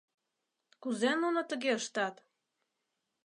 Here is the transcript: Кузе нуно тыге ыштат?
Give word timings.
Кузе 0.81 1.11
нуно 1.21 1.41
тыге 1.49 1.71
ыштат? 1.79 2.15